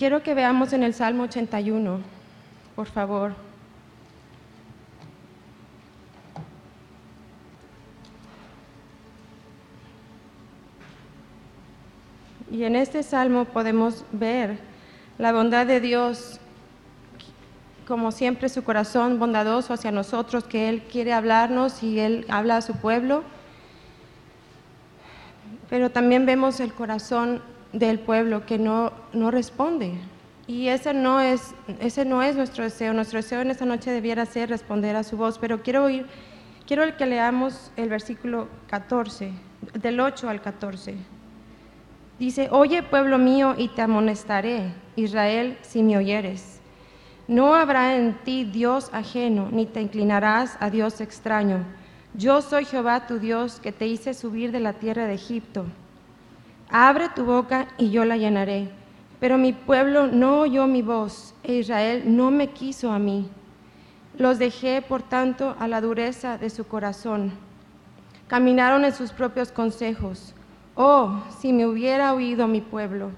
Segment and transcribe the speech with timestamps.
[0.00, 2.00] Quiero que veamos en el Salmo 81,
[2.74, 3.34] por favor.
[12.50, 14.58] Y en este salmo podemos ver
[15.18, 16.40] la bondad de Dios,
[17.86, 22.62] como siempre su corazón bondadoso hacia nosotros, que Él quiere hablarnos y Él habla a
[22.62, 23.22] su pueblo.
[25.68, 27.42] Pero también vemos el corazón
[27.72, 29.94] del pueblo que no, no responde.
[30.46, 32.92] Y ese no, es, ese no es nuestro deseo.
[32.92, 35.38] Nuestro deseo en esta noche debiera ser responder a su voz.
[35.38, 36.06] Pero quiero oír,
[36.66, 39.32] quiero que leamos el versículo 14,
[39.74, 40.96] del 8 al 14.
[42.18, 46.60] Dice, oye pueblo mío y te amonestaré, Israel, si me oyeres.
[47.28, 51.64] No habrá en ti Dios ajeno, ni te inclinarás a Dios extraño.
[52.12, 55.64] Yo soy Jehová tu Dios, que te hice subir de la tierra de Egipto.
[56.70, 58.70] Abre tu boca y yo la llenaré.
[59.18, 63.28] Pero mi pueblo no oyó mi voz, e Israel no me quiso a mí.
[64.16, 67.32] Los dejé, por tanto, a la dureza de su corazón.
[68.28, 70.34] Caminaron en sus propios consejos
[70.82, 73.10] Oh, si me hubiera oído mi pueblo,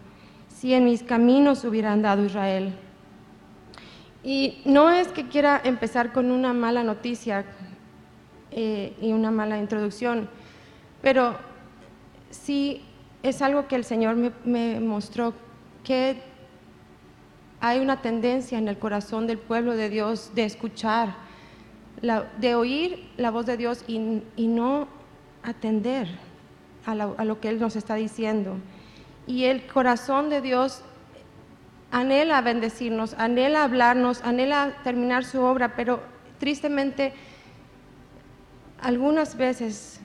[0.49, 2.75] si en mis caminos hubiera andado Israel.
[4.25, 7.45] Y no es que quiera empezar con una mala noticia
[8.51, 10.29] eh, y una mala introducción,
[11.03, 11.37] pero
[12.31, 12.83] sí
[13.23, 15.35] es algo que el Señor me, mostró,
[15.85, 16.21] que
[17.61, 21.15] hay una tendencia en el corazón del pueblo de Dios de escuchar,
[22.39, 23.99] de oír la voz de Dios y,
[24.49, 24.89] no
[25.45, 26.09] atender
[26.85, 28.57] a, lo que Él nos está diciendo.
[29.27, 30.83] Y el corazón de Dios
[31.93, 36.01] anhela bendecirnos, anhela hablarnos, anhela terminar su obra, pero
[36.39, 37.13] tristemente
[38.81, 40.02] algunas veces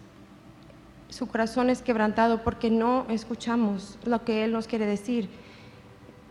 [1.10, 5.30] su corazón es quebrantado porque no escuchamos lo que Él nos quiere decir.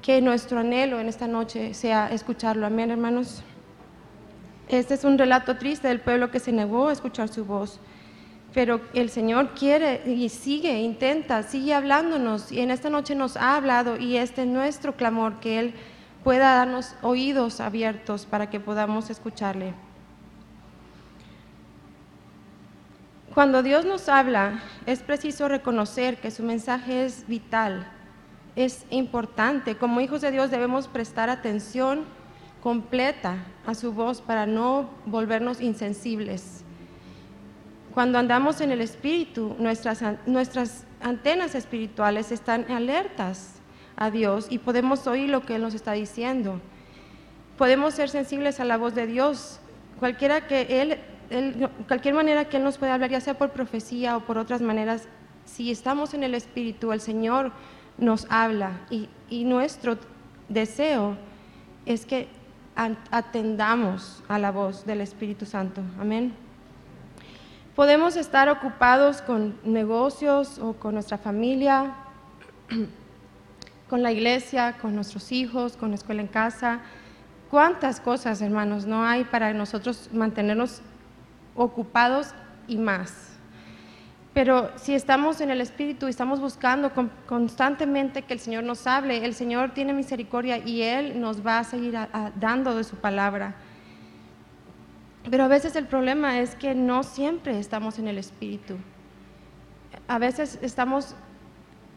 [0.03, 2.67] Que nuestro anhelo en esta noche sea escucharlo.
[2.67, 3.43] Amén, hermanos.
[4.69, 7.81] Este es un relato triste del pueblo que se negó a escuchar su voz
[8.57, 13.55] pero el Señor quiere y sigue, intenta, sigue hablándonos y en esta noche nos ha
[13.55, 15.75] hablado y este es nuestro clamor, que Él
[16.25, 19.75] pueda darnos oídos abiertos para que podamos escucharle.
[23.37, 27.87] Cuando Dios nos habla, es preciso reconocer que su mensaje es vital,
[28.57, 29.77] es importante.
[29.77, 32.07] Como hijos de Dios debemos prestar atención
[32.63, 33.37] completa
[33.67, 36.65] a su voz para no volvernos insensibles.
[37.93, 43.57] Cuando andamos en el Espíritu, nuestras, nuestras antenas espirituales están alertas
[43.97, 46.59] a Dios y podemos oír lo que Él nos está diciendo.
[47.59, 49.61] Podemos ser sensibles a la voz de Dios,
[49.99, 50.99] cualquiera que él,
[51.89, 55.09] cualquier manera que Él nos pueda hablar, ya sea por profecía o por otras maneras,
[55.45, 57.53] si estamos en el Espíritu, el Señor
[57.99, 59.09] nos habla y,
[59.45, 59.97] nuestro
[60.49, 61.17] deseo
[61.87, 62.29] es que
[62.75, 65.81] atendamos a la voz del Espíritu Santo.
[65.99, 66.35] Amén.
[67.75, 71.95] Podemos estar ocupados con negocios o con nuestra familia,
[73.89, 76.81] con la iglesia, con nuestros hijos, con la escuela en casa.
[77.51, 80.83] ¿Cuántas cosas, hermanos, no hay para nosotros mantenernos
[81.57, 82.35] ocupados
[82.69, 83.33] y más?
[84.35, 86.93] Pero si estamos en el Espíritu y estamos buscando
[87.27, 91.65] constantemente que el Señor nos hable, el Señor tiene misericordia y Él nos va a
[91.65, 91.97] seguir
[92.39, 93.55] dando de su palabra.
[95.31, 98.77] Pero a veces el problema es que no siempre estamos en el Espíritu.
[100.07, 101.15] A veces estamos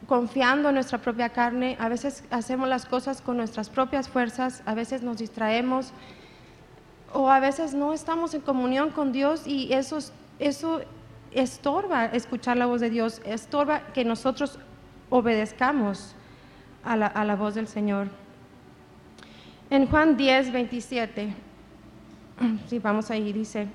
[0.07, 4.73] confiando en nuestra propia carne, a veces hacemos las cosas con nuestras propias fuerzas, a
[4.73, 5.91] veces nos distraemos
[7.13, 9.99] o a veces no estamos en comunión con Dios y eso,
[10.39, 10.81] eso
[11.31, 14.59] estorba escuchar la voz de Dios, estorba que nosotros
[15.09, 16.15] obedezcamos
[16.83, 18.07] a la, a la voz del Señor.
[19.69, 21.33] En Juan 10, 27
[22.67, 23.67] Sí, vamos ahí, dice,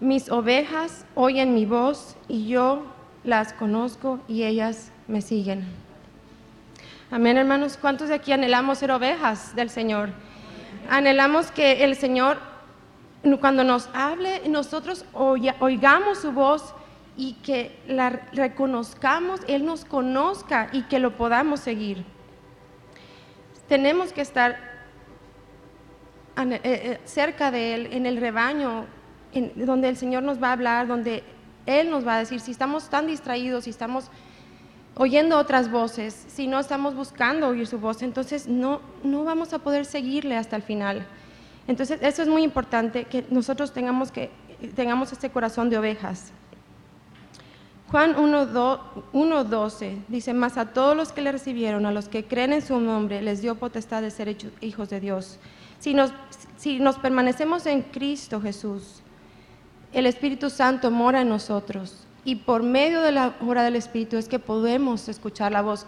[0.00, 2.84] mis ovejas oyen mi voz y yo
[3.22, 5.64] las conozco y ellas me siguen.
[7.10, 7.78] Amén, hermanos.
[7.80, 10.10] ¿Cuántos de aquí anhelamos ser ovejas del Señor?
[10.88, 12.38] Anhelamos que el Señor,
[13.40, 16.74] cuando nos hable, nosotros oigamos su voz
[17.16, 22.04] y que la reconozcamos, Él nos conozca y que lo podamos seguir.
[23.68, 24.74] Tenemos que estar
[26.36, 28.86] eh, eh, cerca de Él, en el rebaño,
[29.54, 31.22] donde el Señor nos va a hablar, donde
[31.66, 34.10] Él nos va a decir, si estamos tan distraídos, si estamos
[34.96, 39.58] oyendo otras voces, si no estamos buscando oír su voz, entonces no, no vamos a
[39.58, 41.06] poder seguirle hasta el final.
[41.66, 44.30] Entonces, eso es muy importante, que nosotros tengamos, que,
[44.76, 46.32] tengamos este corazón de ovejas.
[47.90, 52.62] Juan 1.12 dice, más a todos los que le recibieron, a los que creen en
[52.62, 55.38] su nombre, les dio potestad de ser hijos de Dios.
[55.78, 56.12] Si nos,
[56.56, 59.00] si nos permanecemos en Cristo Jesús,
[59.92, 64.28] el Espíritu Santo mora en nosotros y por medio de la obra del Espíritu es
[64.28, 65.86] que podemos escuchar la voz.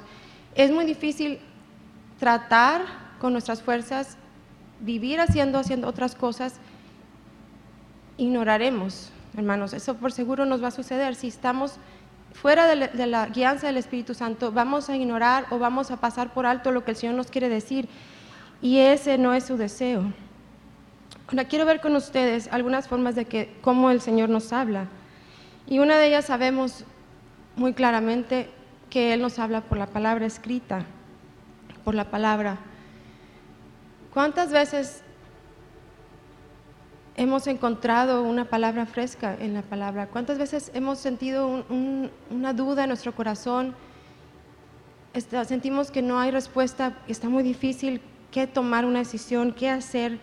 [0.54, 1.38] Es muy difícil
[2.18, 2.82] tratar
[3.20, 4.16] con nuestras fuerzas,
[4.80, 6.56] vivir haciendo, haciendo otras cosas,
[8.18, 9.72] ignoraremos, hermanos.
[9.72, 11.14] Eso por seguro nos va a suceder.
[11.14, 11.74] Si estamos
[12.34, 16.34] fuera de la, de guianza del Espíritu Santo, vamos a ignorar o vamos a pasar
[16.34, 17.88] por alto lo que el Señor nos quiere decir.
[18.60, 20.12] Y ese no es su deseo.
[21.28, 24.86] Ahora quiero ver con ustedes algunas formas de que cómo el Señor nos habla.
[25.66, 26.84] Y una de ellas sabemos
[27.56, 28.50] muy claramente
[28.90, 30.84] que Él nos habla por la palabra escrita,
[31.84, 32.58] por la palabra.
[34.14, 35.02] ¿Cuántas veces
[37.16, 40.06] hemos encontrado una palabra fresca en la palabra?
[40.06, 43.74] ¿Cuántas veces hemos sentido un- un- una duda en nuestro corazón?
[45.46, 50.19] Sentimos que no hay respuesta, está muy difícil qué tomar una decisión, qué hacer,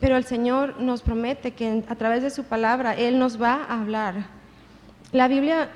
[0.00, 3.80] pero el Señor nos promete que a través de su palabra Él nos va a
[3.80, 4.41] hablar.
[5.12, 5.68] La Biblia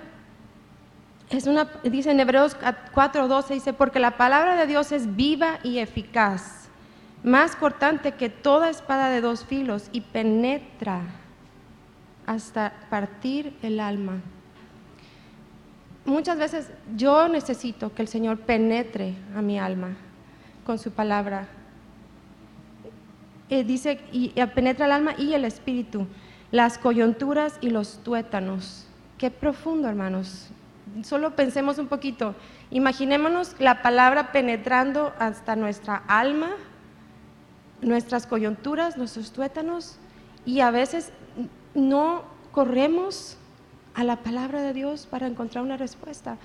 [1.28, 5.78] es una, dice en Hebreos 4:12, dice, porque la palabra de Dios es viva y
[5.78, 6.68] eficaz,
[7.22, 11.02] más cortante que toda espada de dos filos y penetra
[12.26, 14.20] hasta partir el alma.
[16.06, 19.96] Muchas veces yo necesito que el Señor penetre a mi alma
[20.64, 21.48] con su palabra.
[23.50, 26.06] Eh, dice, y, y penetra el alma y el espíritu,
[26.52, 28.85] las coyunturas y los tuétanos.
[29.18, 30.48] Qué profundo, hermanos.
[31.02, 32.34] Solo pensemos un poquito.
[32.70, 36.50] Imaginémonos la palabra penetrando hasta nuestra alma,
[37.80, 39.96] nuestras coyunturas, nuestros tuétanos,
[40.44, 41.12] y a veces
[41.74, 43.38] no corremos
[43.94, 46.36] a la palabra de Dios para encontrar una respuesta.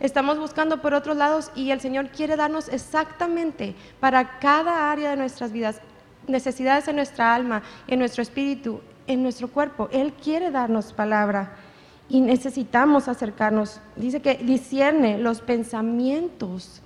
[0.00, 5.16] Estamos buscando por otros lados y el Señor quiere darnos exactamente para cada área de
[5.16, 5.80] nuestras vidas,
[6.26, 9.90] necesidades en nuestra alma, en nuestro espíritu, en nuestro cuerpo.
[9.92, 11.54] Él quiere darnos palabra
[12.08, 13.80] y necesitamos acercarnos.
[13.96, 16.82] Dice que discierne los pensamientos.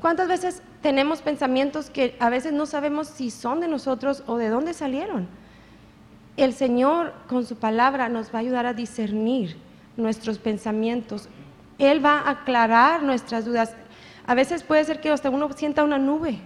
[0.00, 4.48] ¿Cuántas veces tenemos pensamientos que a veces no sabemos si son de nosotros o de
[4.48, 5.28] dónde salieron?
[6.36, 9.56] El Señor con su palabra nos va a ayudar a discernir
[9.96, 11.28] nuestros pensamientos.
[11.78, 13.74] Él va a aclarar nuestras dudas.
[14.26, 16.38] A veces puede ser que hasta uno sienta una nube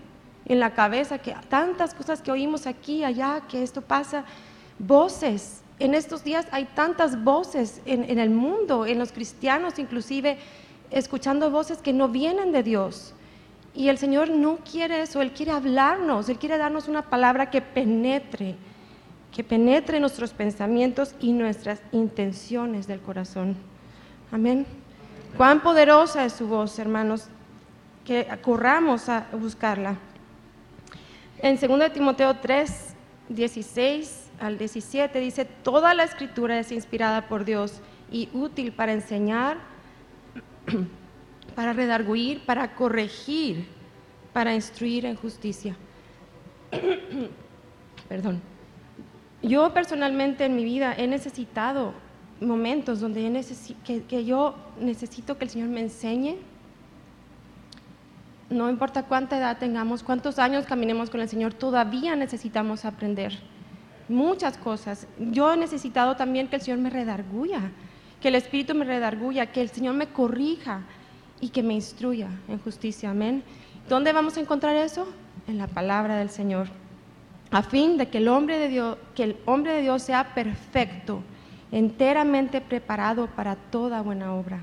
[0.47, 4.25] en la cabeza, que tantas cosas que oímos aquí, allá, que esto pasa,
[4.79, 5.62] voces.
[5.79, 10.39] En estos días hay tantas voces en, el mundo, en los cristianos inclusive,
[10.91, 13.15] escuchando voces que no vienen de Dios.
[13.75, 17.63] Y el Señor no quiere eso, Él quiere hablarnos, Él quiere darnos una palabra que
[17.63, 18.55] penetre,
[19.33, 23.57] que penetre nuestros pensamientos y nuestras intenciones del corazón.
[24.31, 24.67] Amén.
[25.37, 27.29] Cuán poderosa es su voz, hermanos,
[28.05, 29.97] que corramos a buscarla.
[31.39, 32.95] En 2 Timoteo 3,
[33.31, 37.81] 16 al 17 dice, toda la escritura es inspirada por Dios
[38.11, 39.59] y útil para enseñar,
[41.55, 43.69] para redarguir, para corregir,
[44.33, 45.77] para instruir en justicia.
[48.09, 48.43] Perdón.
[49.43, 51.95] Yo personalmente en mi vida he necesitado
[52.41, 53.31] momentos donde yo
[54.81, 56.37] necesito que el Señor me enseñe.
[58.51, 63.52] No importa cuánta edad tengamos, cuántos años caminemos con el Señor, todavía necesitamos aprender
[64.13, 65.07] muchas cosas.
[65.19, 67.73] Yo he necesitado también que el Señor me redarguya,
[68.21, 70.83] que el Espíritu me redarguya, que el Señor me corrija
[71.41, 73.11] y que me instruya en justicia.
[73.11, 73.43] Amén.
[73.89, 75.09] ¿Dónde vamos a encontrar eso?
[75.49, 76.69] En la palabra del Señor.
[77.51, 81.23] A fin de que el hombre de Dios, que el hombre de Dios sea perfecto,
[81.73, 84.61] enteramente preparado para toda buena obra.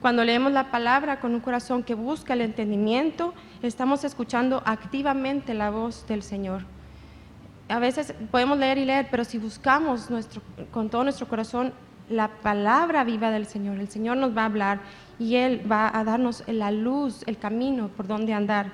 [0.00, 5.70] Cuando leemos la palabra con un corazón que busca el entendimiento, estamos escuchando activamente la
[5.70, 6.64] voz del Señor.
[7.72, 10.06] A veces podemos leer y leer, pero si buscamos
[10.70, 11.72] con todo nuestro corazón
[12.10, 14.80] la palabra viva del Señor, el Señor nos va a hablar
[15.18, 18.66] y Él va a darnos la luz, el camino por donde andar.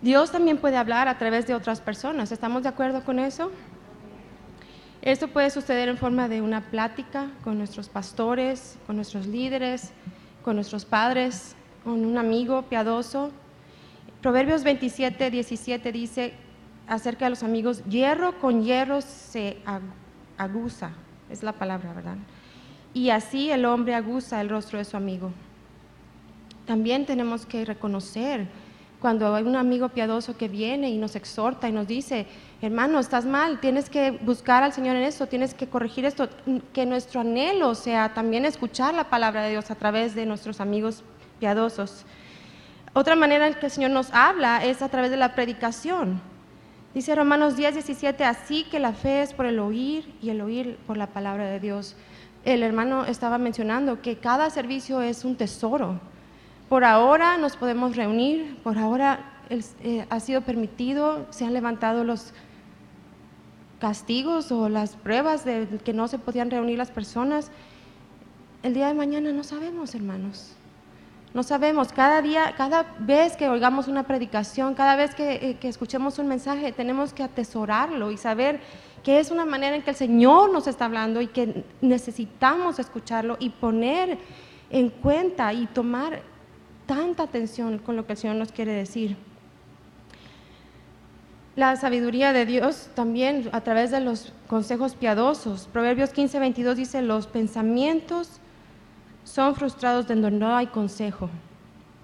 [0.00, 2.32] Dios también puede hablar a través de otras personas.
[2.32, 3.52] ¿Estamos de acuerdo con eso?
[5.02, 9.92] Esto puede suceder en forma de una plática con nuestros pastores, con nuestros líderes,
[10.42, 13.30] con nuestros padres, con un amigo piadoso.
[14.22, 16.45] Proverbios 27, 17 dice
[16.88, 19.58] acerca de los amigos, hierro con hierro se
[20.36, 20.90] aguza,
[21.30, 22.16] es la palabra, ¿verdad?
[22.94, 25.32] Y así el hombre aguza el rostro de su amigo.
[26.66, 28.46] También tenemos que reconocer
[29.00, 32.26] cuando hay un amigo piadoso que viene y nos exhorta y nos dice,
[32.62, 36.28] hermano, estás mal, tienes que buscar al Señor en esto, tienes que corregir esto,
[36.72, 41.04] que nuestro anhelo sea también escuchar la palabra de Dios a través de nuestros amigos
[41.38, 42.04] piadosos.
[42.94, 46.20] Otra manera en que el Señor nos habla es a través de la predicación.
[46.96, 50.78] Dice Romanos 10, 17, así que la fe es por el oír y el oír
[50.86, 51.94] por la palabra de Dios.
[52.42, 56.00] El hermano estaba mencionando que cada servicio es un tesoro.
[56.70, 62.32] Por ahora nos podemos reunir, por ahora eh, ha sido permitido, se han levantado los
[63.78, 67.50] castigos o las pruebas de que no se podían reunir las personas.
[68.62, 70.55] El día de mañana no sabemos, hermanos.
[71.36, 76.18] No sabemos, cada día, cada vez que oigamos una predicación, cada vez eh, que, escuchemos
[76.18, 78.58] un mensaje, tenemos que atesorarlo y saber
[79.04, 83.36] que es una manera en que el Señor nos está hablando y que necesitamos escucharlo
[83.38, 84.16] y poner
[84.70, 86.22] en cuenta y tomar
[86.86, 89.18] tanta atención con lo que el Señor nos quiere decir.
[91.54, 95.68] La sabiduría de Dios también a través de los consejos piadosos.
[95.70, 98.40] Proverbios 15, 22 dice, los pensamientos
[99.26, 101.28] son frustrados donde no hay consejo,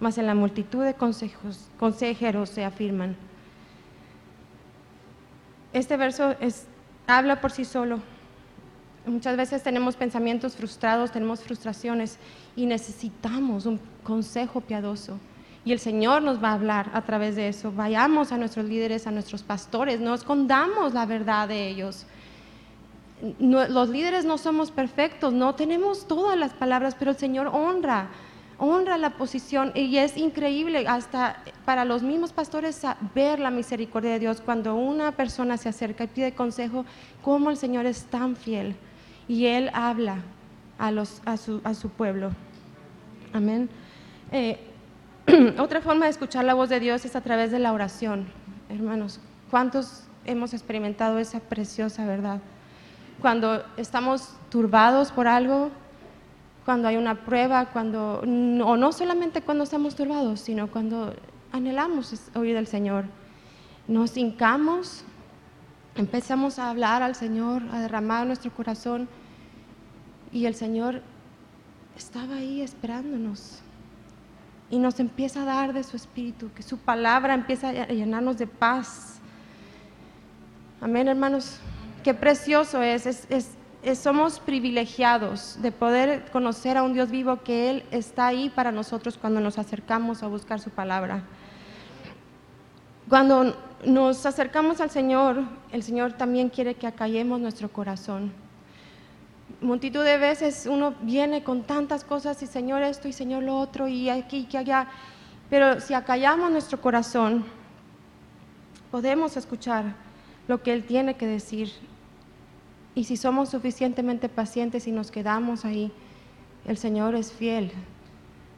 [0.00, 3.16] mas en la multitud de consejos, consejeros se afirman.
[5.72, 6.34] Este verso
[7.06, 8.00] habla por sí solo.
[9.06, 12.18] Muchas veces tenemos pensamientos frustrados, tenemos frustraciones
[12.56, 15.18] y necesitamos un consejo piadoso.
[15.64, 17.70] Y el Señor nos va a hablar a través de eso.
[17.70, 22.04] Vayamos a nuestros líderes, a nuestros pastores, no escondamos la verdad de ellos
[23.38, 28.08] los líderes no somos perfectos, no tenemos todas las palabras, pero el Señor honra,
[28.58, 32.82] honra la posición y es increíble hasta para los mismos pastores
[33.14, 36.84] ver la misericordia de Dios cuando una persona se acerca y pide consejo,
[37.22, 38.74] cómo el Señor es tan fiel
[39.28, 40.18] y Él habla
[40.78, 42.32] a, su pueblo.
[43.32, 43.68] Amén.
[44.32, 44.58] Eh,
[45.58, 48.26] otra forma de escuchar la voz de Dios es a través de la oración.
[48.68, 52.40] Hermanos, ¿cuántos hemos experimentado esa preciosa verdad?
[53.20, 55.70] Cuando estamos turbados por algo,
[56.64, 61.14] cuando hay una prueba, cuando, o no solamente cuando estamos turbados, sino cuando
[61.52, 63.04] anhelamos oír del Señor.
[63.88, 65.04] Nos hincamos,
[65.96, 69.08] empezamos a hablar al Señor, a derramar nuestro corazón,
[70.32, 71.02] y el Señor
[71.96, 73.60] estaba ahí esperándonos.
[74.70, 78.46] Y nos empieza a dar de su espíritu, que su palabra empieza a llenarnos de
[78.46, 79.20] paz.
[80.80, 81.60] Amén, hermanos.
[82.02, 83.28] Qué precioso es,
[83.94, 89.16] somos privilegiados de poder conocer a un Dios vivo que Él está ahí para nosotros
[89.16, 91.22] cuando nos acercamos a buscar su palabra.
[93.08, 98.32] Cuando nos acercamos al Señor, el Señor también quiere que acallemos nuestro corazón.
[99.60, 103.86] Multitud de veces uno viene con tantas cosas y Señor esto y Señor lo otro
[103.86, 104.88] y aquí y allá,
[105.48, 107.44] pero si acallamos nuestro corazón,
[108.90, 109.84] podemos escuchar
[110.48, 111.91] lo que Él tiene que decir
[112.94, 115.90] y si somos suficientemente pacientes y nos quedamos ahí,
[116.66, 117.72] el Señor es fiel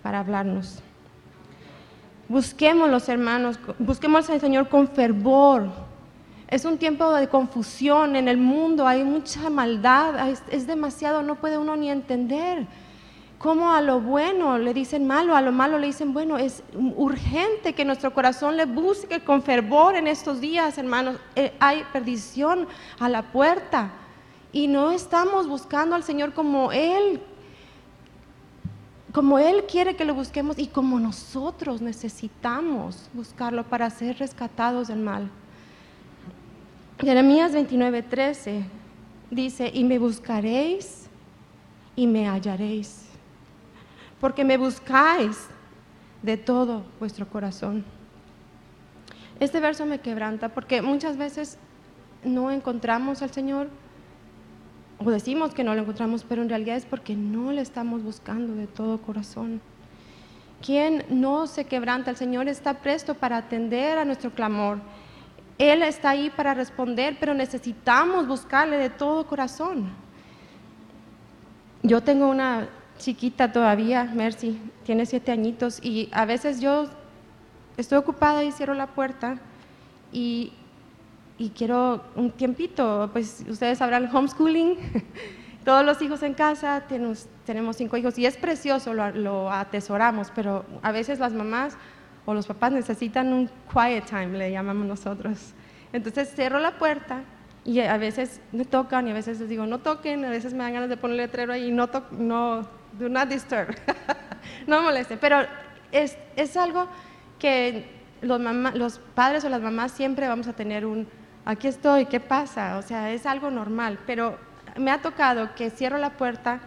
[0.03, 0.81] para hablarnos.
[2.29, 5.69] Busquemos los hermanos, busquemos al Señor con fervor.
[6.49, 11.57] Es un tiempo de confusión en el mundo, hay mucha maldad, es, demasiado, no puede
[11.57, 12.67] uno ni entender
[13.39, 16.39] cómo a lo bueno le dicen malo, a lo malo le dicen bueno.
[16.39, 21.17] Es urgente que nuestro corazón le busque con fervor en estos días, hermanos.
[21.37, 22.67] Eh, hay perdición
[22.99, 23.93] a la puerta
[24.55, 27.21] y no estamos buscando al Señor como Él,
[29.13, 35.01] como Él quiere que lo busquemos y como nosotros necesitamos buscarlo para ser rescatados del
[35.01, 35.29] mal.
[37.01, 38.65] Jeremías 29, 13
[39.29, 41.09] dice, y me buscaréis
[41.97, 43.07] y me hallaréis,
[44.21, 45.49] porque me buscáis
[46.23, 47.85] de todo vuestro corazón.
[49.41, 51.59] Este verso me quebranta porque muchas veces
[52.23, 53.69] no encontramos al Señor
[55.05, 58.55] o decimos que no lo encontramos, pero en realidad es porque no le estamos buscando
[58.55, 59.61] de todo corazón.
[60.65, 64.79] Quien no se quebranta, el Señor está presto para atender a nuestro clamor.
[65.59, 69.91] Él está ahí para responder, pero necesitamos buscarle de todo corazón.
[71.83, 72.69] Yo tengo una
[72.99, 76.87] chiquita todavía, Mercy, tiene siete añitos, y a veces yo
[77.77, 79.39] estoy ocupada y cierro la puerta
[80.13, 80.53] y
[81.37, 84.77] y quiero un tiempito, pues ustedes sabrán homeschooling,
[85.65, 90.31] todos los hijos en casa, tenemos, tenemos cinco hijos y es precioso, lo, lo, atesoramos,
[90.35, 91.77] pero a veces las mamás
[92.27, 95.55] o los papás necesitan un quiet time, le llamamos nosotros.
[95.93, 97.23] Entonces cierro la puerta
[97.65, 100.61] y a veces me tocan y a veces les digo no toquen, a veces me
[100.61, 103.75] dan ganas de poner letrero ahí, no, no, do not disturb,
[104.67, 105.39] no molesten, pero
[105.91, 106.89] es, es algo
[107.39, 107.87] que
[108.21, 108.41] los,
[108.75, 111.09] los padres o las mamás siempre vamos a tener un,
[111.45, 112.79] aquí estoy, ¿qué pasa?
[112.79, 114.39] O sea, es algo normal, pero
[114.77, 116.61] me ha tocado que cierro la puerta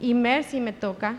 [0.00, 1.16] y Mercy me toca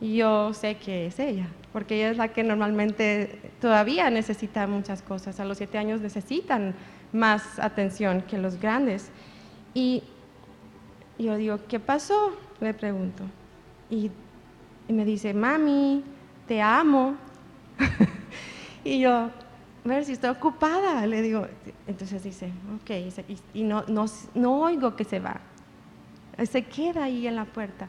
[0.00, 5.02] y yo sé que es ella, porque ella es la que normalmente todavía necesita muchas
[5.02, 5.40] cosas.
[5.40, 6.74] A los siete años necesitan
[7.12, 9.10] más atención que los grandes.
[9.72, 10.02] Y
[11.18, 12.36] yo digo, ¿qué pasó?
[12.60, 13.24] Le pregunto.
[13.90, 14.10] Y,
[14.88, 16.04] me dice, mami,
[16.46, 17.16] te amo.
[18.84, 19.30] y yo,
[20.04, 21.46] si estoy ocupada, le digo.
[21.86, 22.50] Entonces dice,
[22.80, 22.90] ok,
[23.54, 25.40] y, no, no, no oigo que se va.
[26.44, 27.88] Se queda ahí en la puerta.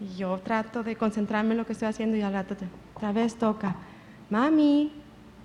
[0.00, 2.56] Y yo trato de concentrarme en lo que estoy haciendo y al rato
[2.94, 3.76] otra vez toca,
[4.30, 4.92] mami.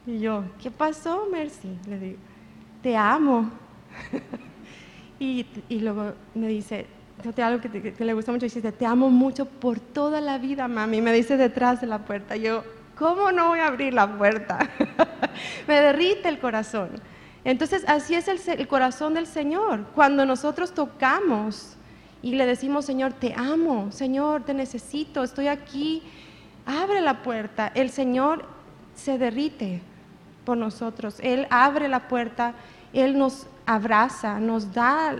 [0.08, 1.77] Y yo, ¿qué pasó, Mercy?
[1.88, 2.20] Le digo,
[2.82, 3.51] te amo.
[5.20, 6.88] y, y, luego me dice,
[7.36, 10.68] te algo que, que, le gusta mucho, dice, te amo mucho por toda la vida,
[10.68, 11.01] mami.
[11.01, 12.36] Me dice detrás de la puerta.
[12.36, 12.63] Yo,
[13.00, 14.60] ¿cómo no voy a abrir la puerta?
[15.68, 16.89] me derrite el corazón.
[17.46, 19.86] Entonces, así es el, corazón del Señor.
[19.96, 21.77] Cuando nosotros tocamos
[22.22, 26.03] y le decimos, Señor, te amo, Señor, te necesito, estoy aquí,
[26.65, 27.72] abre la puerta.
[27.74, 28.46] El Señor
[28.94, 29.82] se derrite
[30.44, 31.15] por nosotros.
[31.22, 32.53] Él abre la puerta,
[32.91, 35.15] Él nos abraza, nos da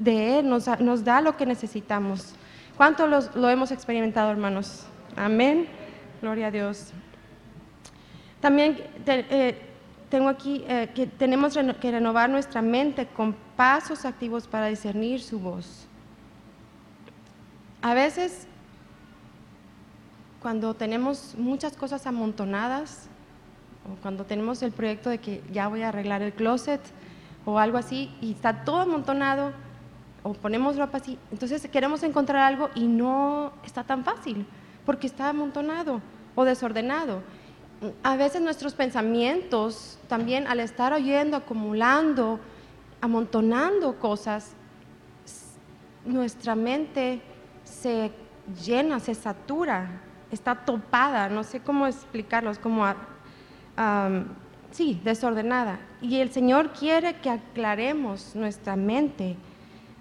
[0.00, 2.34] de Él, nos, da lo que necesitamos.
[2.76, 4.86] ¿Cuánto lo hemos experimentado, hermanos?
[5.14, 5.68] Amén.
[6.20, 6.92] Gloria a Dios.
[8.42, 9.56] También eh,
[10.10, 15.38] tengo aquí eh, que tenemos que renovar nuestra mente con pasos activos para discernir su
[15.38, 15.86] voz.
[17.82, 18.48] A veces,
[20.42, 23.06] cuando tenemos muchas cosas amontonadas,
[23.88, 26.80] o cuando tenemos el proyecto de que ya voy a arreglar el closet
[27.44, 29.52] o algo así, y está todo amontonado,
[30.24, 34.46] o ponemos ropa así, entonces queremos encontrar algo y no está tan fácil,
[34.84, 36.00] porque está amontonado
[36.34, 37.22] o desordenado
[38.02, 42.38] a veces nuestros pensamientos también al estar oyendo, acumulando,
[43.00, 44.52] amontonando cosas,
[46.04, 47.20] nuestra mente
[47.64, 48.12] se
[48.64, 52.86] llena, se satura, está topada, no sé cómo explicarlo, como,
[54.70, 55.80] sí, desordenada.
[56.00, 59.36] Y el Señor quiere que aclaremos nuestra mente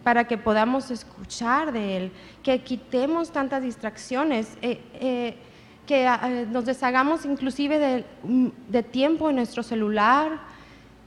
[0.04, 2.12] para que podamos escuchar de Él,
[2.44, 4.58] que quitemos tantas distracciones.
[4.62, 5.38] Eh, eh,
[5.92, 10.40] que ah, eh, nos deshagamos inclusive mm, de, tiempo en nuestro celular,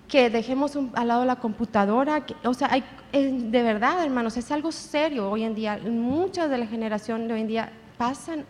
[0.07, 5.31] que dejemos al lado la computadora, o sea, hay, de verdad, hermanos, es algo serio
[5.31, 5.81] hoy en día.
[5.83, 8.44] Muchas de la generación de hoy en día pasan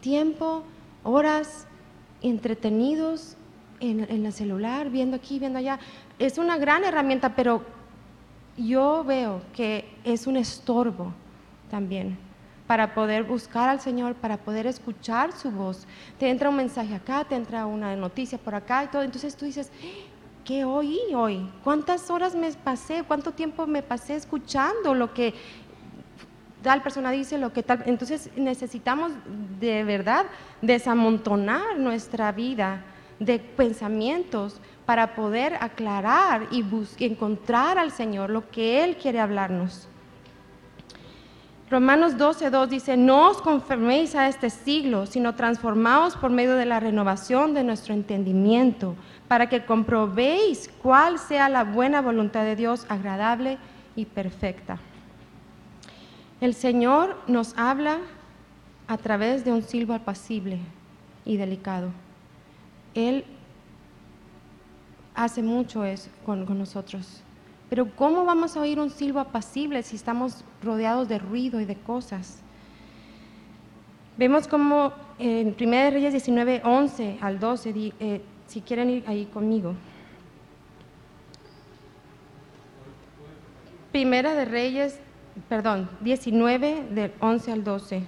[0.00, 0.62] tiempo,
[1.02, 1.66] horas
[2.22, 3.36] entretenidos
[3.80, 5.80] en, en el celular, viendo aquí, viendo allá.
[6.20, 7.64] Es una gran herramienta, pero
[8.56, 11.12] yo veo que es un estorbo
[11.68, 12.29] también
[12.70, 15.88] para poder buscar al Señor, para poder escuchar su voz.
[16.20, 19.02] Te entra un mensaje acá, te entra una noticia por acá y todo.
[19.02, 19.72] Entonces tú dices,
[20.44, 21.50] ¿qué oí hoy?
[21.64, 23.02] ¿Cuántas horas me pasé?
[23.02, 25.34] ¿Cuánto tiempo me pasé escuchando lo que
[26.62, 27.82] tal persona dice, lo que tal?
[27.86, 29.10] Entonces necesitamos
[29.58, 30.26] de verdad
[30.62, 32.84] desamontonar nuestra vida
[33.18, 36.64] de pensamientos para poder aclarar y
[37.04, 39.89] encontrar al Señor lo que Él quiere hablarnos.
[41.70, 46.80] Romanos 12.2 dice, no os conforméis a este siglo, sino transformaos por medio de la
[46.80, 48.96] renovación de nuestro entendimiento,
[49.28, 53.58] para que comprobéis cuál sea la buena voluntad de Dios, agradable
[53.94, 54.80] y perfecta.
[56.40, 57.98] El Señor nos habla
[58.88, 60.58] a través de un silbo apacible
[61.24, 61.90] y delicado.
[62.94, 63.24] Él
[65.14, 67.22] hace mucho eso con, con nosotros.
[67.70, 71.76] Pero ¿cómo vamos a oír un silbo apacible si estamos rodeados de ruido y de
[71.76, 72.40] cosas?
[74.18, 79.74] Vemos como en 1 Reyes 19, 11 al 12, eh, si quieren ir ahí conmigo.
[83.92, 84.98] Primera de Reyes,
[85.48, 88.02] perdón, 19 del 11 al 12.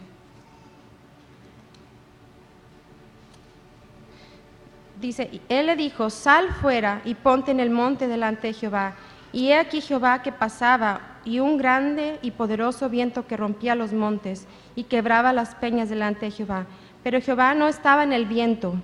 [5.01, 8.94] Dice, él le dijo, sal fuera y ponte en el monte delante de Jehová.
[9.33, 13.92] Y he aquí Jehová que pasaba, y un grande y poderoso viento que rompía los
[13.92, 16.66] montes y quebraba las peñas delante de Jehová.
[17.03, 18.75] Pero Jehová no estaba en el viento.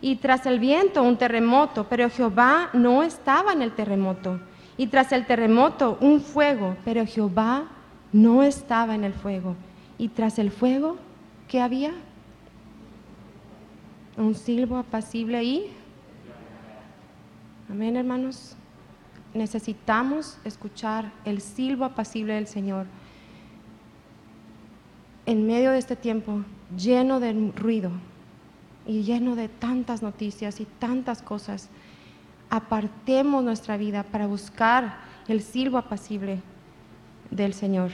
[0.00, 4.40] Y tras el viento un terremoto, pero Jehová no estaba en el terremoto.
[4.76, 7.64] Y tras el terremoto un fuego, pero Jehová
[8.12, 9.56] no estaba en el fuego.
[9.98, 10.96] Y tras el fuego,
[11.48, 11.92] ¿qué había?
[14.16, 15.72] Un silbo apacible y...
[17.70, 18.56] Amén, hermanos
[19.34, 22.86] necesitamos escuchar el silbo apacible del Señor
[25.26, 26.42] en medio de este tiempo
[26.76, 27.90] lleno de ruido,
[28.86, 31.68] y lleno de tantas noticias y tantas cosas,
[32.50, 36.40] apartemos nuestra vida para buscar el silbo apacible
[37.30, 37.92] del Señor.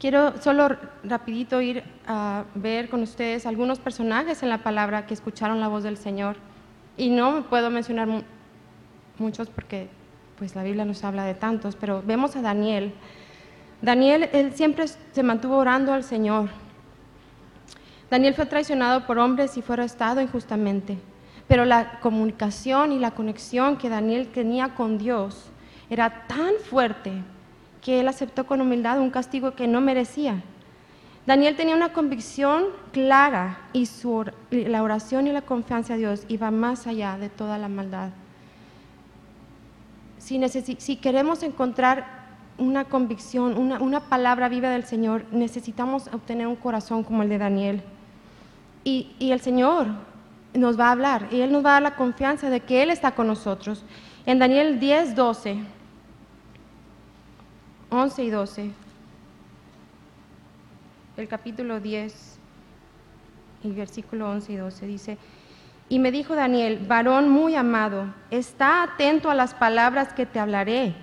[0.00, 5.60] Quiero solo rapidito ir a ver con ustedes algunos personajes en la palabra que escucharon
[5.60, 6.36] la voz del Señor.
[6.98, 8.24] Y no puedo mencionar
[9.18, 9.88] muchos porque
[10.38, 12.92] pues la Biblia nos habla de tantos, pero vemos a Daniel.
[13.82, 16.48] Daniel, él siempre se mantuvo orando al Señor.
[18.10, 20.98] Daniel fue traicionado por hombres y fue arrestado injustamente,
[21.48, 25.50] pero la comunicación y la conexión que Daniel tenía con Dios
[25.90, 27.12] era tan fuerte
[27.80, 30.42] que él aceptó con humildad un castigo que no merecía.
[31.26, 36.52] Daniel tenía una convicción clara y su, la oración y la confianza a Dios iba
[36.52, 38.10] más allá de toda la maldad.
[40.26, 42.26] Si, queremos encontrar
[42.58, 47.82] una convicción, una, palabra viva del Señor, necesitamos obtener un corazón como el de Daniel.
[48.82, 49.86] Y, y el Señor
[50.54, 52.90] nos va a hablar y Él nos va a dar la confianza de que Él
[52.90, 53.84] está con nosotros.
[54.26, 55.58] En Daniel 10, 12
[57.90, 58.70] 11 y 12.
[61.16, 62.38] El capítulo 10,
[63.64, 65.18] el versículo 11 y 12 dice,
[65.88, 70.94] y me dijo Daniel, varón muy amado, está atento a las palabras que te hablaré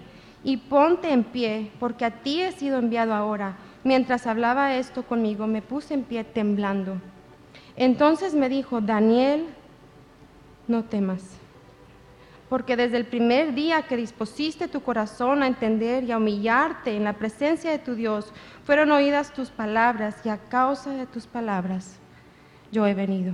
[0.43, 3.55] y ponte en pie, porque a ti he sido enviado ahora.
[3.83, 6.97] Mientras hablaba esto conmigo, me puse en pie temblando.
[7.75, 9.45] Entonces me dijo, Daniel,
[10.67, 11.39] no temas
[12.53, 17.03] porque desde el primer día que dispusiste tu corazón a entender y a humillarte en
[17.03, 18.31] la presencia de tu Dios,
[18.63, 21.97] fueron oídas tus palabras y a causa de tus palabras
[22.71, 23.33] yo he venido.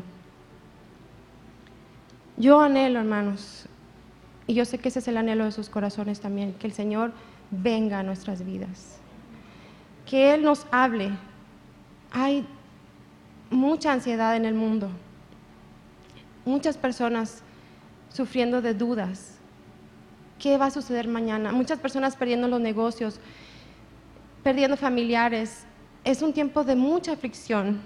[2.39, 3.65] Yo anhelo, hermanos,
[4.47, 7.11] y yo sé que ese es el anhelo de sus corazones también, que el Señor
[7.51, 8.97] venga a nuestras vidas,
[10.05, 11.11] que Él nos hable.
[12.11, 12.47] Hay
[13.49, 14.89] mucha ansiedad en el mundo,
[16.45, 17.43] muchas personas
[18.07, 19.37] sufriendo de dudas.
[20.39, 21.51] ¿Qué va a suceder mañana?
[21.51, 23.19] Muchas personas perdiendo los negocios,
[24.43, 25.65] perdiendo familiares.
[26.05, 27.81] Es un tiempo de mucha aflicción.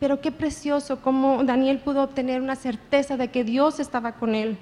[0.00, 4.58] Pero qué precioso cómo Daniel pudo obtener una certeza de que Dios estaba con él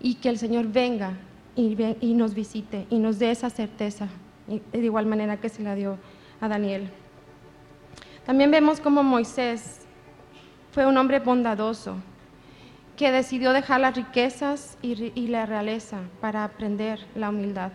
[0.00, 1.14] y que el Señor venga
[1.56, 4.08] y, y nos visite y nos dé esa certeza,
[4.46, 5.98] de igual manera que se la dio
[6.40, 6.88] a Daniel.
[8.24, 9.80] También vemos cómo Moisés
[10.70, 11.96] fue un hombre bondadoso,
[12.96, 17.72] que decidió dejar las riquezas y, la realeza para aprender la humildad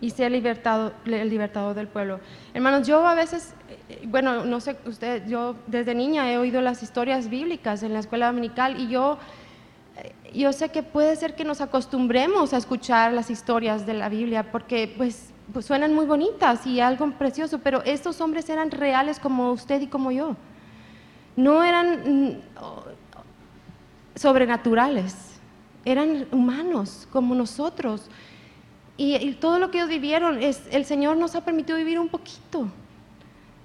[0.00, 2.20] y ser libertado, el libertador del pueblo.
[2.52, 3.54] Hermanos, yo a veces,
[3.88, 8.00] eh, bueno, no sé, usted, yo desde niña he oído las historias bíblicas en la
[8.00, 9.18] escuela dominical y yo,
[9.96, 14.08] eh, yo sé que puede ser que nos acostumbremos a escuchar las historias de la
[14.10, 19.18] Biblia porque pues, pues suenan muy bonitas y algo precioso, pero estos hombres eran reales
[19.18, 20.36] como usted y como yo.
[21.36, 22.38] No eran mm,
[24.14, 25.38] sobrenaturales,
[25.86, 28.10] eran humanos como nosotros.
[28.96, 32.68] Y, todo lo que ellos vivieron, es, el Señor nos ha permitido vivir un poquito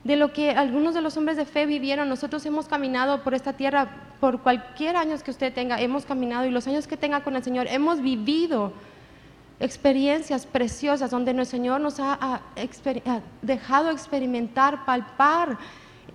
[0.04, 2.10] de lo que algunos de los hombres de fe vivieron.
[2.10, 3.88] Nosotros hemos caminado por esta tierra
[4.20, 7.44] por cualquier años que usted tenga, hemos caminado y los años que tenga con el
[7.44, 8.74] Señor, hemos vivido
[9.60, 12.41] experiencias preciosas donde el Señor nos ha
[13.41, 15.58] dejado experimentar, palpar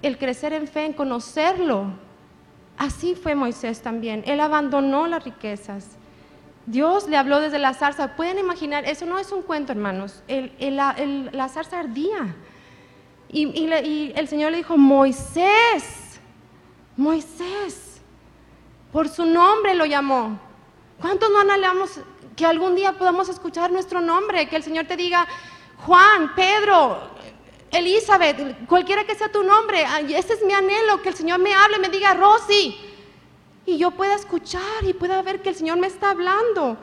[0.03, 1.93] el crecer en fe, en conocerlo
[2.77, 4.23] Así fue Moisés también.
[4.27, 5.97] Él abandonó las riquezas.
[6.67, 8.17] Dios le habló desde la zarza.
[8.17, 10.23] Pueden imaginar, eso no es un cuento, hermanos.
[10.29, 12.35] la zarza ardía.
[13.29, 16.21] Y, el Señor le dijo, Moisés,
[16.97, 18.01] Moisés,
[18.93, 20.39] por su nombre lo llamó.
[21.01, 22.01] ¿Cuántos no anhelamos
[22.35, 24.49] que algún día podamos escuchar nuestro nombre?
[24.49, 25.27] Que el Señor te diga,
[25.85, 27.11] Juan, Pedro,
[27.71, 31.79] Elizabeth, cualquiera que sea tu nombre, ese es mi anhelo, que el Señor me hable,
[31.79, 32.77] me diga, Rosy,
[33.67, 36.79] y yo pueda escuchar y pueda ver que el Señor me está hablando.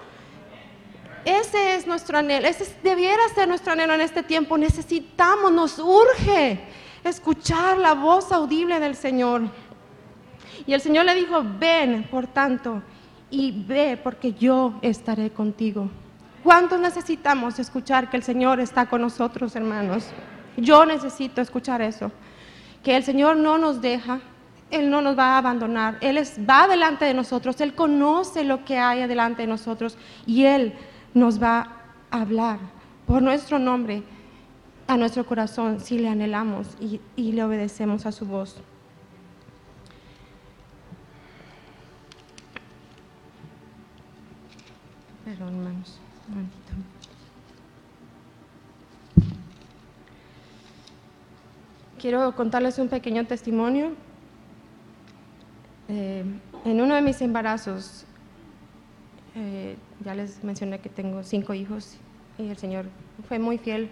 [1.26, 4.58] Ese es nuestro anhelo, ese debiera ser nuestro anhelo en este tiempo.
[4.58, 6.60] Necesitamos, nos urge
[7.04, 9.44] escuchar la voz audible del Señor.
[10.68, 12.82] Y el Señor le dijo, ven, por tanto,
[13.30, 15.90] y ve porque yo estaré contigo.
[16.44, 20.06] ¿Cuántos necesitamos escuchar que el Señor está con nosotros, hermanos?
[20.58, 22.12] Yo necesito escuchar eso,
[22.84, 24.20] que el Señor no nos deja,
[24.74, 26.18] Él no nos va a abandonar, Él
[26.50, 30.74] va delante de nosotros, Él conoce lo que hay delante de nosotros y Él
[31.14, 31.70] nos va
[32.10, 32.58] a hablar
[33.06, 34.02] por nuestro nombre
[34.88, 37.00] a nuestro corazón si le anhelamos y,
[37.32, 38.58] le obedecemos a su voz.
[45.24, 46.00] Perdón, hermanos.
[52.00, 53.94] quiero contarles un pequeño testimonio.
[55.90, 56.24] Eh,
[56.66, 58.06] en uno de mis embarazos,
[59.36, 61.98] eh, ya les mencioné que tengo cinco hijos
[62.38, 62.86] y el Señor
[63.28, 63.90] fue muy fiel,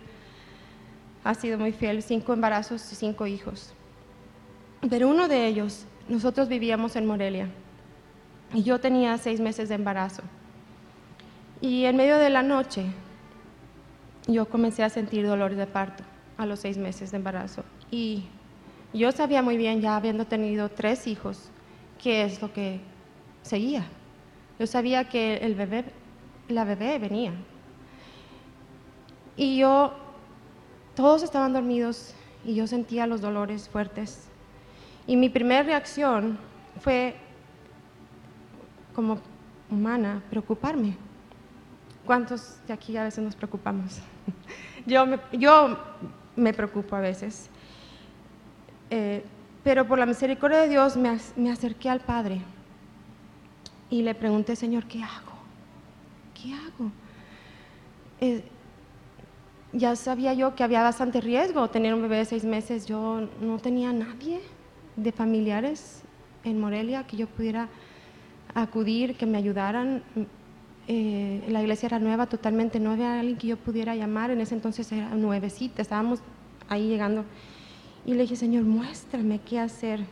[1.23, 3.73] ha sido muy fiel, cinco embarazos y cinco hijos.
[4.89, 7.49] Pero uno de ellos, nosotros vivíamos en Morelia
[8.53, 10.23] y yo tenía seis meses de embarazo.
[11.61, 12.85] Y en medio de la noche
[14.27, 16.03] yo comencé a sentir dolores de parto
[16.37, 17.63] a los seis meses de embarazo.
[17.91, 18.25] Y
[18.93, 21.49] yo sabía muy bien, ya habiendo tenido tres hijos,
[22.01, 22.79] qué es lo que
[23.41, 23.85] seguía.
[24.59, 25.85] Yo sabía que el bebé,
[26.47, 27.33] la bebé venía.
[29.35, 29.93] Y yo,
[30.95, 32.13] todos estaban dormidos
[32.45, 34.27] y yo sentía los dolores fuertes.
[35.07, 36.37] Y mi primera reacción
[36.79, 37.15] fue,
[38.93, 39.19] como
[39.69, 40.97] humana, preocuparme.
[42.05, 43.99] ¿Cuántos de aquí a veces nos preocupamos?
[44.85, 45.77] yo, me, yo
[46.35, 47.49] me preocupo a veces.
[48.89, 49.23] Eh,
[49.63, 52.41] pero por la misericordia de Dios me, me acerqué al Padre
[53.89, 55.33] y le pregunté, Señor, ¿qué hago?
[56.33, 56.91] ¿Qué hago?
[58.21, 58.43] Eh,
[59.73, 62.85] ya sabía yo que había bastante riesgo tener un bebé de seis meses.
[62.85, 64.41] Yo no tenía nadie
[64.95, 66.03] de familiares
[66.43, 67.69] en Morelia que yo pudiera
[68.53, 70.03] acudir, que me ayudaran.
[70.87, 74.31] Eh, la iglesia era nueva, totalmente no había alguien que yo pudiera llamar.
[74.31, 76.19] En ese entonces era nuevecita, estábamos
[76.67, 77.25] ahí llegando.
[78.05, 80.05] Y le dije, Señor, muéstrame qué hacer.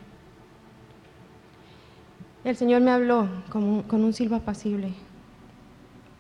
[2.44, 4.94] El Señor me habló con, con un silbo apacible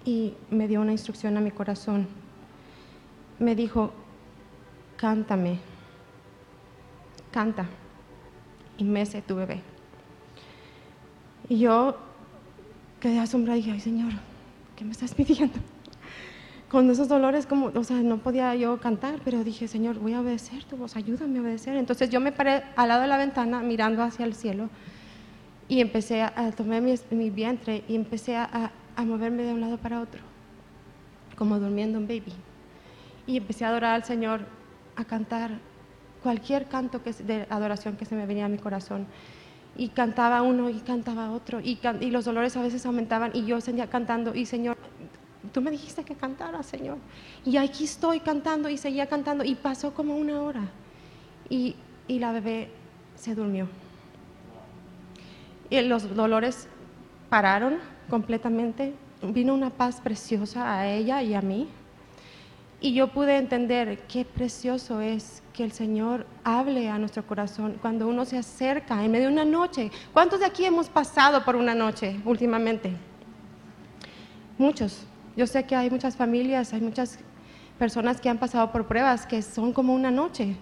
[0.05, 2.07] y me dio una instrucción a mi corazón.
[3.37, 3.93] Me dijo,
[4.97, 5.59] cántame,
[7.31, 7.67] canta
[8.77, 9.61] y mece tu bebé.
[11.47, 11.97] Y yo
[12.99, 14.11] quedé asombrada y dije, ay Señor,
[14.75, 15.57] ¿qué me estás pidiendo?
[16.69, 20.21] Con esos dolores, como, o sea, no podía yo cantar, pero dije, Señor, voy a
[20.21, 21.75] obedecer tu voz, ayúdame a obedecer.
[21.75, 24.69] Entonces yo me paré al lado de la ventana mirando hacia el cielo
[25.67, 30.01] y empecé a, tomar mi, vientre y empecé a, a moverme de un lado para
[30.01, 30.21] otro,
[31.35, 32.33] como durmiendo un baby.
[33.25, 34.41] Y empecé a adorar al Señor,
[34.95, 35.51] a cantar
[36.21, 39.07] cualquier canto que, de adoración que se me venía a mi corazón.
[39.77, 43.61] Y cantaba uno y cantaba otro, y, y los dolores a veces aumentaban, y yo
[43.61, 44.77] seguía cantando, y Señor,
[45.53, 46.97] tú me dijiste que cantara, Señor.
[47.45, 50.63] Y aquí estoy cantando, y seguía cantando, y pasó como una hora.
[51.49, 51.75] Y,
[52.07, 52.69] y la bebé
[53.15, 53.67] se durmió.
[55.69, 56.67] Y los dolores
[57.29, 57.77] pararon
[58.09, 58.93] completamente.
[59.21, 61.67] Vino una paz preciosa a ella y a mí.
[62.81, 68.07] Y yo pude entender qué precioso es que el Señor hable a nuestro corazón cuando
[68.07, 69.91] uno se acerca en medio de una noche.
[70.13, 72.93] ¿Cuántos de aquí hemos pasado por una noche últimamente?
[74.57, 75.08] Muchos.
[75.39, 77.17] Yo sé que hay muchas familias, hay muchas
[77.77, 80.57] personas que han pasado por pruebas que son como una noche.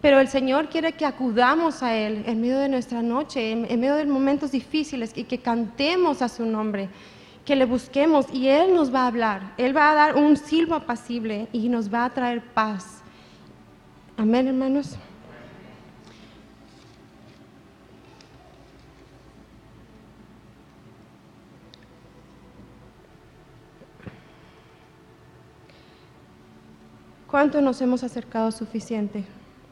[0.00, 3.94] Pero el Señor quiere que acudamos a Él en medio de nuestra noche, en, medio
[3.94, 6.88] de momentos difíciles y que cantemos a su nombre
[7.44, 9.52] que le busquemos y Él nos va a hablar.
[9.58, 13.02] Él va a dar un silbo apacible y nos va a traer paz.
[14.16, 14.96] Amén, hermanos.
[27.36, 29.22] ¿Cuánto nos hemos acercado suficiente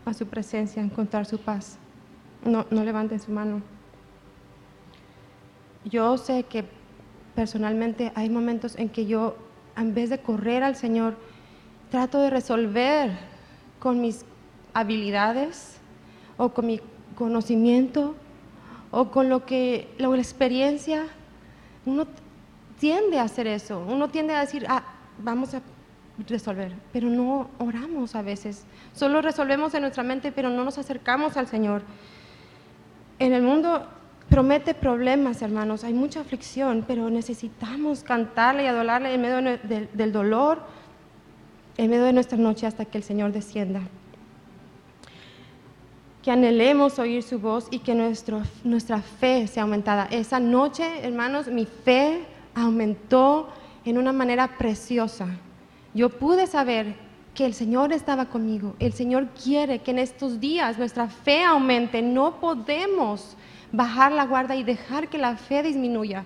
[0.05, 1.79] a su presencia, a encontrar su paz?
[2.45, 3.63] No, no levanten su mano.
[5.87, 6.67] Yo sé que
[7.35, 9.39] personalmente hay momentos en que yo,
[9.79, 11.17] en vez de correr al Señor,
[11.91, 13.13] trato de resolver
[13.79, 14.27] con mis
[14.75, 15.79] habilidades
[16.37, 16.83] o con mi
[17.17, 18.15] conocimiento
[18.91, 21.07] o con lo que la experiencia.
[21.87, 22.07] Uno
[22.79, 24.83] tiende a hacer eso, uno tiende a decir, ah,
[25.19, 25.63] vamos a
[26.29, 28.65] resolver, pero no oramos a veces.
[28.93, 31.83] Solo resolvemos en nuestra mente, pero no nos acercamos al Señor.
[33.19, 33.87] En el mundo
[34.29, 35.85] promete problemas, hermanos.
[35.85, 40.63] Hay mucha aflicción, pero necesitamos cantarle y adorarle en medio del dolor,
[41.77, 43.81] en medio de nuestra noche hasta que el Señor descienda.
[46.23, 50.09] Que anhelemos oír su voz y que nuestro, nuestra fe sea aumentada.
[50.11, 52.25] Esa noche, hermanos, mi fe
[52.55, 53.51] aumentó
[53.85, 55.29] en una manera preciosa.
[55.95, 56.97] Yo pude saber
[57.35, 58.75] que el Señor estaba conmigo.
[58.79, 62.03] El Señor quiere que en estos días nuestra fe aumente.
[62.03, 63.37] No podemos
[63.73, 66.25] bajar la guardia y dejar que la fe disminuya.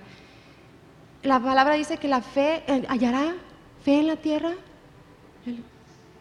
[1.23, 3.35] La palabra dice que la fe eh, hallará
[3.83, 4.53] fe en la tierra.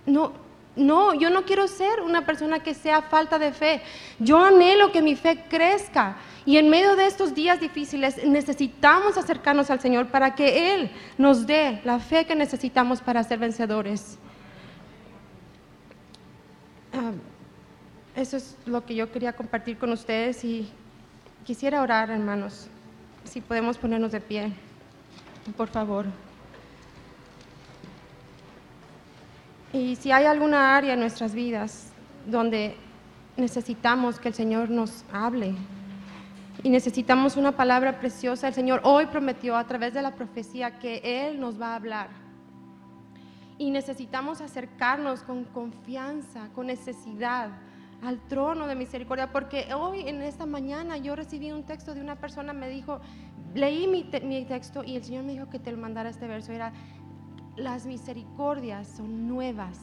[0.06, 0.32] No,
[0.78, 3.82] no, yo no quiero ser una persona que sea falta de fe.
[4.20, 6.18] Yo anhelo que mi fe crezca.
[6.46, 11.46] Y en medio de estos días difíciles necesitamos acercarnos al Señor para que Él nos
[11.46, 14.18] dé la fe que necesitamos para ser vencedores.
[16.94, 17.12] Ah,
[18.16, 20.70] eso es lo que yo quería compartir con ustedes y
[21.44, 22.68] quisiera orar, hermanos,
[23.26, 24.54] si podemos ponernos de pie,
[25.56, 26.06] por favor.
[29.78, 31.92] Y si hay alguna área en nuestras vidas
[32.26, 32.76] donde
[33.36, 35.54] necesitamos que el Señor nos hable
[36.64, 41.02] y necesitamos una palabra preciosa, el Señor hoy prometió a través de la profecía que
[41.04, 42.10] Él nos va a hablar.
[43.60, 47.52] Y necesitamos acercarnos con confianza, con necesidad
[48.04, 52.16] al trono de misericordia, porque hoy en esta mañana yo recibí un texto de una
[52.16, 53.00] persona, me dijo,
[53.54, 56.52] leí mi, mi texto y el Señor me dijo que te lo mandara este verso,
[56.52, 56.74] era,
[57.58, 59.80] las misericordias son nuevas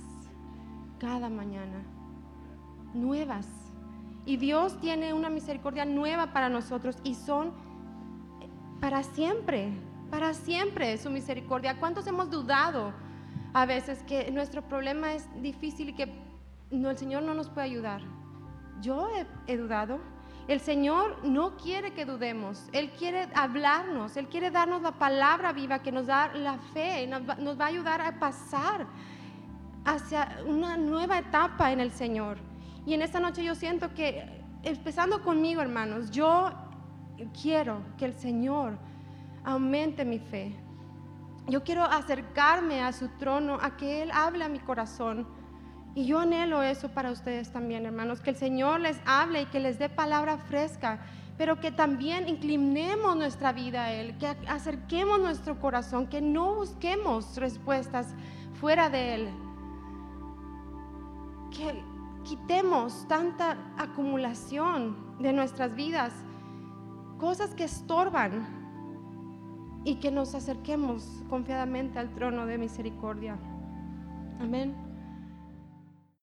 [0.99, 1.83] cada mañana,
[2.95, 3.47] nuevas.
[4.25, 7.53] Y Dios tiene una misericordia nueva para nosotros y son
[8.81, 9.69] para siempre,
[10.11, 11.79] para siempre su misericordia.
[11.79, 12.93] ¿Cuántos hemos dudado
[13.53, 16.15] a veces que nuestro problema es difícil y que
[16.71, 18.01] el Señor no nos puede ayudar?
[18.81, 19.09] Yo
[19.47, 19.99] he, dudado.
[20.47, 25.79] El Señor no quiere que dudemos, Él quiere hablarnos, Él quiere darnos la palabra viva
[25.79, 28.87] que nos da la fe, nos va a ayudar a pasar
[29.87, 32.39] hacia una nueva etapa en el Señor.
[32.85, 36.53] Y en esta noche yo siento que, empezando conmigo, hermanos, yo
[37.41, 38.77] quiero que el Señor
[39.45, 40.55] aumente mi fe.
[41.47, 45.27] Yo quiero acercarme a su trono, a que Él hable a mi corazón.
[45.95, 49.61] Y yo anhelo eso para ustedes también, hermanos, que el Señor les hable y que
[49.61, 50.99] les dé palabra fresca,
[51.39, 57.37] pero que también inclinemos nuestra vida a Él, que acerquemos nuestro corazón, que no busquemos
[57.37, 58.15] respuestas
[58.61, 59.29] fuera de Él.
[61.53, 61.85] Que
[62.25, 66.13] quitemos tanta acumulación de nuestras vidas,
[67.19, 68.65] cosas que estorban
[69.85, 73.37] y que nos acerquemos confiadamente al trono de misericordia.
[74.41, 74.84] Amén.